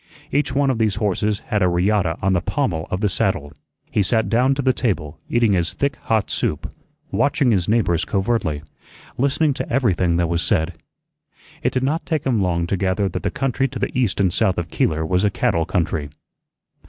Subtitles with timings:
[0.31, 3.53] Each one of these horses had a riata on the pommel of the saddle.
[3.91, 6.73] He sat down to the table, eating his thick hot soup,
[7.11, 8.63] watching his neighbors covertly,
[9.19, 10.73] listening to everything that was said.
[11.61, 14.33] It did not take him long to gather that the country to the east and
[14.33, 16.09] south of Keeler was a cattle country.